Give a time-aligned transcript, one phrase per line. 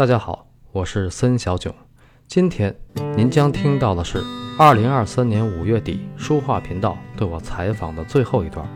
[0.00, 1.74] 大家好，我是森小囧。
[2.26, 2.74] 今天
[3.14, 4.24] 您将听到的是
[4.58, 8.66] 二零二三年五月底书画频道对我采访的最后一段。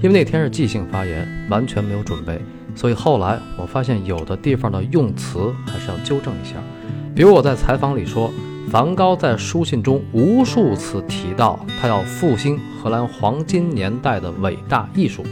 [0.00, 2.40] 因为那天是即兴发言，完全没有准备，
[2.76, 6.54] 所以后来我发现有的地方的用词还是要纠正一下。
[7.12, 8.30] 比如我在采访里说，
[8.70, 15.24] 梵高在书信中无数次提到他要复兴荷兰黄金年代的伟大艺术，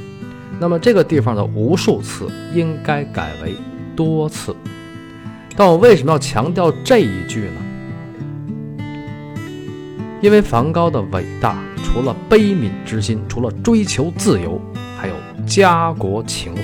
[0.58, 3.54] 那么这个地方的无数次应该改为
[3.94, 4.52] 多次。
[5.56, 8.86] 但我为什么要强调这一句呢？
[10.20, 14.60] 因为梵高的伟大，除了悲悯之心，除了追求自由，
[14.98, 15.14] 还有
[15.46, 16.62] 家国情怀。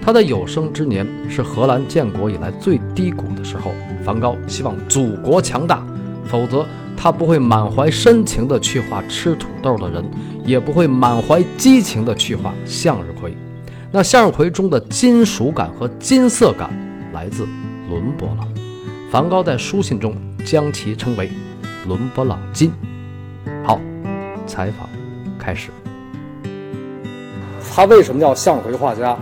[0.00, 3.72] 他的有生之年是荷兰建国以来最低谷的时候，
[4.04, 5.82] 梵高希望祖国强大，
[6.26, 10.04] 否则他不会满怀深情地去画吃土豆的人，
[10.44, 13.36] 也不会满怀激情地去画向日葵。
[13.90, 16.70] 那向日葵中的金属感和金色感
[17.12, 17.46] 来自。
[17.88, 18.48] 伦勃朗，
[19.10, 20.14] 梵高在书信中
[20.44, 21.30] 将其称为
[21.86, 22.72] “伦勃朗金”。
[23.62, 23.78] 好，
[24.46, 24.88] 采访
[25.38, 25.70] 开始。
[27.74, 29.16] 他为什么叫向日葵画家？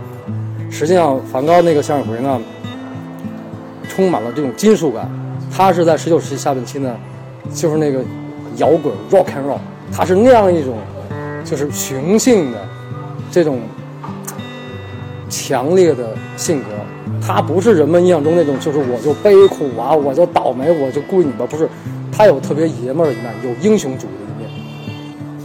[0.71, 2.41] 实际上，梵高那个向日葵呢，
[3.89, 5.09] 充满了这种金属感。
[5.51, 6.95] 他是在19世纪下半期呢，
[7.53, 8.01] 就是那个
[8.57, 9.59] 摇滚 （rock and roll），
[9.91, 10.77] 他是那样一种，
[11.43, 12.67] 就是雄性的
[13.29, 13.59] 这种
[15.29, 16.69] 强烈的性格。
[17.25, 21.69] 他不是人们印象中那种，就是我就悲苦啊，我就倒霉，我就故意你吧，不是，
[22.11, 24.49] 他有特别爷们儿的一面，有英雄主义的一面。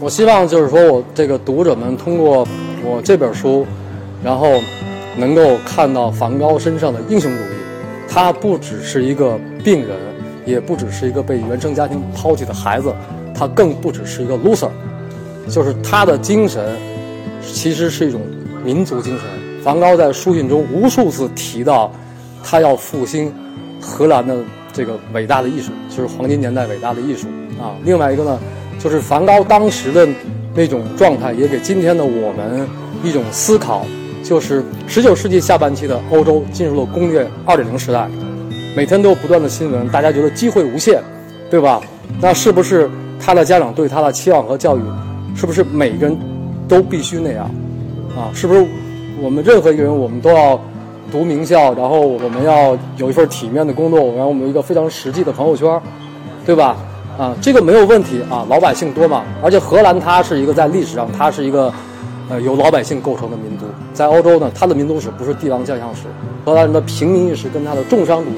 [0.00, 2.46] 我希望就是说我这个读者们通过
[2.84, 3.64] 我这本书，
[4.24, 4.60] 然后
[5.16, 7.56] 能够看到梵高身上的英雄主义。
[8.08, 9.96] 他不只是一个病人，
[10.44, 12.92] 也不只是一个被原生家庭抛弃的孩子，
[13.34, 14.70] 他更不只是一个 loser，
[15.48, 16.74] 就是他的精神
[17.42, 18.20] 其实是一种
[18.64, 19.47] 民族精神。
[19.68, 21.92] 梵高在书信中无数次提到，
[22.42, 23.30] 他要复兴
[23.78, 24.34] 荷兰的
[24.72, 27.28] 这个伟大的艺术，就是黄金年代伟大的艺术
[27.60, 27.76] 啊。
[27.84, 28.38] 另外一个呢，
[28.78, 30.08] 就是梵高当时的
[30.54, 32.66] 那种状态，也给今天的我们
[33.04, 33.84] 一种思考，
[34.24, 38.08] 就是十九世纪下半期的欧洲进入了工业二点零时代，
[38.74, 40.98] 每天都有不断的新闻，大家觉得机会无限，
[41.50, 41.78] 对吧？
[42.22, 42.88] 那是不是
[43.20, 44.80] 他的家长对他的期望和教育，
[45.36, 46.18] 是不是每个人
[46.66, 47.44] 都必须那样
[48.16, 48.32] 啊？
[48.32, 48.66] 是不是？
[49.20, 50.58] 我们任何一个人，我们都要
[51.10, 55.80] 读名校，然后我们要有一份体面的工作，然后我们有一个非常实际的朋友圈，
[56.46, 56.76] 对吧？
[57.18, 59.24] 啊，这个没有问题啊，老百姓多嘛。
[59.42, 61.72] 而且荷兰它是一个在历史上它是一个
[62.30, 66.02] 呃由老百姓构成的民族，在欧洲呢，它的民族史不是帝王将相史，
[66.44, 68.34] 荷兰人的平民意识跟他的重商主义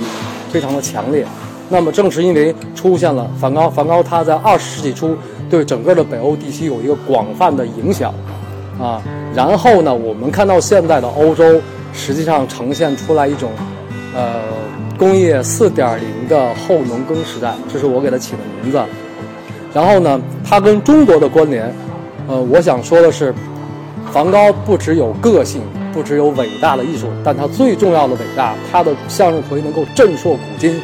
[0.51, 1.27] 非常的强烈。
[1.69, 5.15] 那么正是因为出现了梵高，梵高他在二十世纪初
[5.51, 8.15] 对整个的北欧地区有一个广泛的影响。
[8.81, 9.03] 啊，
[9.35, 11.61] 然后呢，我们看到现在的欧洲，
[11.93, 13.51] 实际上呈现出来一种，
[14.15, 14.41] 呃，
[14.99, 18.83] 工业四点零的后农耕时代，这是我给它起的名字。
[19.75, 21.73] 然后呢，它跟中国的关联，
[22.27, 23.35] 呃，我想说的是，
[24.11, 25.61] 梵高不只有个性，
[25.93, 30.81] 不只有伟大的艺术，但他最重要的伟大，他的向日葵能够震烁古今，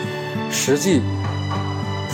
[0.51, 1.01] 实际，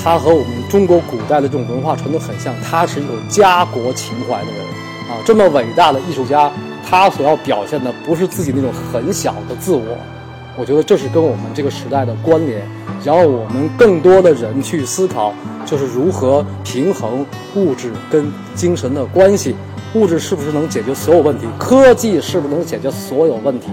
[0.03, 4.82] 他和我们中国古代的这种文化传统很像，他是一种家国情怀的人。
[5.09, 6.51] 啊，这么伟大的艺术家，
[6.89, 9.97] 他所要表现的不是自己那种很小的自我，
[10.57, 12.63] 我觉得这是跟我们这个时代的关联。
[13.05, 15.35] 然后我们更多的人去思考，
[15.67, 17.27] 就是如何平衡
[17.57, 19.57] 物质跟精神的关系。
[19.95, 21.47] 物质是不是能解决所有问题？
[21.59, 23.67] 科技是不是能解决所有问题？